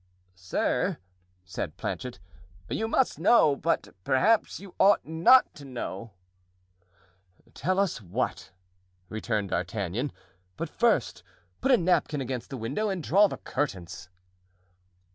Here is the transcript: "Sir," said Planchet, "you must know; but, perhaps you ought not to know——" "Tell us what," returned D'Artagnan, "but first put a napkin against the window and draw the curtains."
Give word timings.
"Sir," 0.33 0.97
said 1.45 1.77
Planchet, 1.77 2.19
"you 2.67 2.87
must 2.87 3.19
know; 3.19 3.55
but, 3.55 3.93
perhaps 4.03 4.59
you 4.59 4.73
ought 4.79 5.05
not 5.05 5.53
to 5.53 5.63
know——" 5.63 6.09
"Tell 7.53 7.77
us 7.77 8.01
what," 8.01 8.49
returned 9.09 9.49
D'Artagnan, 9.49 10.11
"but 10.57 10.69
first 10.69 11.21
put 11.61 11.71
a 11.71 11.77
napkin 11.77 12.19
against 12.19 12.49
the 12.49 12.57
window 12.57 12.89
and 12.89 13.03
draw 13.03 13.27
the 13.27 13.37
curtains." 13.37 14.09